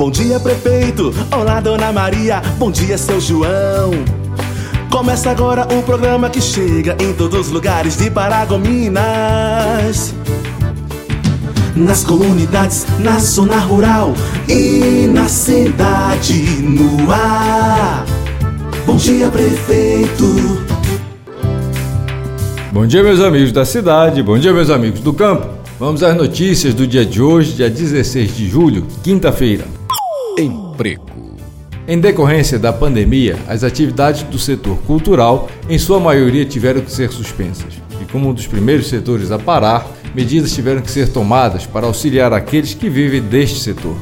[0.00, 1.12] Bom dia, prefeito.
[1.30, 2.40] Olá, dona Maria.
[2.58, 3.90] Bom dia, seu João.
[4.90, 10.14] Começa agora o programa que chega em todos os lugares de Paragominas.
[11.76, 14.14] Nas comunidades, na zona rural
[14.48, 18.06] e na cidade, no ar.
[18.86, 20.64] Bom dia, prefeito.
[22.72, 25.46] Bom dia, meus amigos da cidade, bom dia, meus amigos do campo.
[25.78, 29.79] Vamos às notícias do dia de hoje, dia 16 de julho, quinta-feira.
[30.38, 31.36] Emprego.
[31.88, 37.10] Em decorrência da pandemia, as atividades do setor cultural, em sua maioria, tiveram que ser
[37.10, 37.74] suspensas.
[38.00, 42.32] E como um dos primeiros setores a parar, medidas tiveram que ser tomadas para auxiliar
[42.32, 43.96] aqueles que vivem deste setor.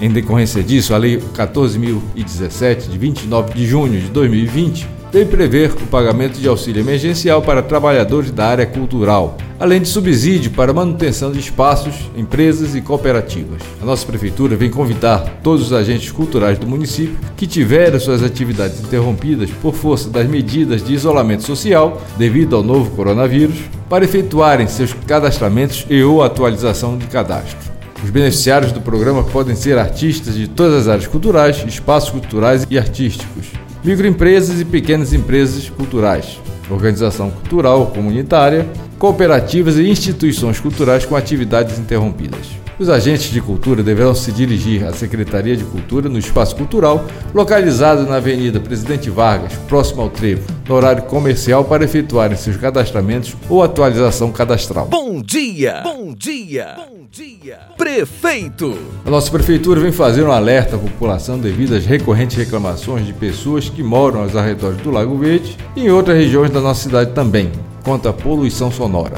[0.00, 5.86] Em decorrência disso, a Lei 14.017, de 29 de junho de 2020, veio prever o
[5.86, 11.38] pagamento de auxílio emergencial para trabalhadores da área cultural, além de subsídio para manutenção de
[11.38, 13.62] espaços, empresas e cooperativas.
[13.80, 18.80] A nossa prefeitura vem convidar todos os agentes culturais do município que tiveram suas atividades
[18.80, 24.92] interrompidas por força das medidas de isolamento social devido ao novo coronavírus para efetuarem seus
[24.92, 27.68] cadastramentos e ou atualização de cadastro.
[28.04, 32.78] Os beneficiários do programa podem ser artistas de todas as áreas culturais, espaços culturais e
[32.78, 33.48] artísticos,
[33.84, 36.40] microempresas e pequenas empresas culturais,
[36.70, 38.66] organização cultural comunitária,
[38.98, 42.58] cooperativas e instituições culturais com atividades interrompidas.
[42.78, 48.04] Os agentes de cultura deverão se dirigir à Secretaria de Cultura no Espaço Cultural, localizado
[48.04, 53.64] na Avenida Presidente Vargas, próximo ao Trevo, no horário comercial para efetuarem seus cadastramentos ou
[53.64, 54.86] atualização cadastral.
[54.86, 55.80] Bom dia!
[55.82, 56.76] Bom dia!
[56.76, 57.58] Bom dia!
[57.76, 58.78] Prefeito!
[59.04, 63.68] A nossa prefeitura vem fazer um alerta à população devido às recorrentes reclamações de pessoas
[63.68, 67.50] que moram aos arredores do Lago Verde e em outras regiões da nossa cidade também,
[67.82, 69.16] quanto à poluição sonora.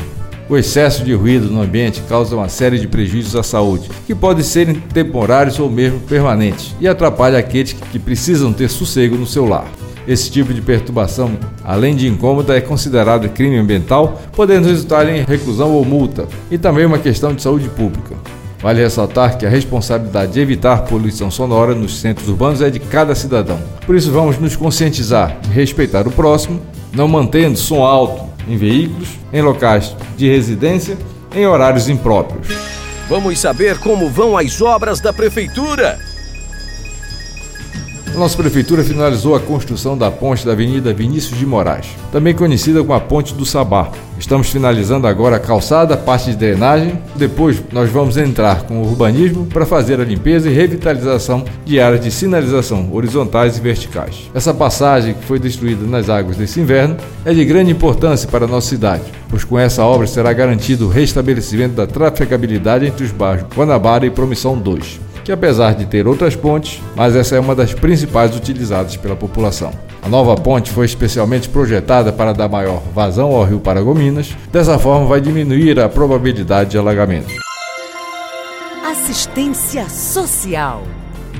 [0.50, 4.42] O excesso de ruído no ambiente causa uma série de prejuízos à saúde, que podem
[4.42, 9.68] ser temporários ou mesmo permanentes, e atrapalha aqueles que precisam ter sossego no seu lar.
[10.08, 15.70] Esse tipo de perturbação, além de incômoda, é considerado crime ambiental, podendo resultar em reclusão
[15.70, 18.16] ou multa, e também uma questão de saúde pública.
[18.60, 23.14] Vale ressaltar que a responsabilidade de evitar poluição sonora nos centros urbanos é de cada
[23.14, 23.60] cidadão.
[23.86, 26.60] Por isso, vamos nos conscientizar de respeitar o próximo,
[26.92, 30.98] não mantendo som alto em veículos, em locais de residência,
[31.32, 32.48] em horários impróprios.
[33.08, 36.09] Vamos saber como vão as obras da prefeitura.
[38.20, 42.92] Nossa prefeitura finalizou a construção da ponte da Avenida Vinícius de Moraes, também conhecida como
[42.92, 43.90] a Ponte do Sabá.
[44.18, 46.98] Estamos finalizando agora a calçada, a parte de drenagem.
[47.16, 52.04] Depois nós vamos entrar com o urbanismo para fazer a limpeza e revitalização de áreas
[52.04, 54.30] de sinalização horizontais e verticais.
[54.34, 58.48] Essa passagem que foi destruída nas águas desse inverno é de grande importância para a
[58.48, 63.46] nossa cidade, pois com essa obra será garantido o restabelecimento da trafegabilidade entre os bairros
[63.56, 67.72] Guanabara e Promissão 2 que apesar de ter outras pontes, mas essa é uma das
[67.72, 69.70] principais utilizadas pela população.
[70.02, 75.06] A nova ponte foi especialmente projetada para dar maior vazão ao rio Paragominas, dessa forma
[75.06, 77.32] vai diminuir a probabilidade de alagamento.
[78.84, 80.82] Assistência Social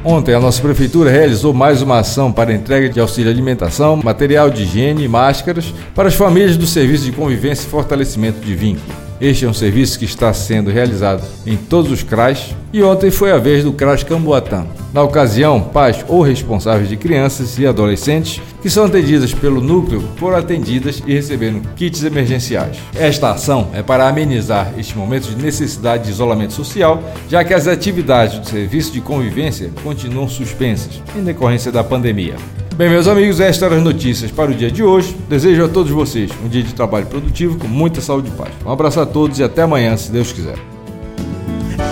[0.04, 4.62] Ontem, a nossa prefeitura realizou mais uma ação para entrega de auxílio alimentação, material de
[4.62, 9.09] higiene e máscaras para as famílias do Serviço de Convivência e Fortalecimento de Vínculo.
[9.20, 13.30] Este é um serviço que está sendo realizado em todos os CRAs e ontem foi
[13.30, 14.64] a vez do CRAS Camboatã.
[14.94, 20.38] Na ocasião, pais ou responsáveis de crianças e adolescentes que são atendidas pelo núcleo foram
[20.38, 22.78] atendidas e receberam kits emergenciais.
[22.94, 27.68] Esta ação é para amenizar este momento de necessidade de isolamento social, já que as
[27.68, 32.36] atividades do serviço de convivência continuam suspensas em decorrência da pandemia.
[32.80, 35.14] Bem, meus amigos, estas eram as notícias para o dia de hoje.
[35.28, 38.54] Desejo a todos vocês um dia de trabalho produtivo com muita saúde e paz.
[38.64, 40.56] Um abraço a todos e até amanhã, se Deus quiser.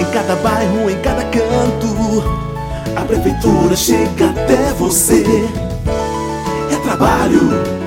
[0.00, 2.24] Em cada bairro, em cada canto,
[2.96, 5.24] a prefeitura chega até você.
[6.72, 7.78] É trabalho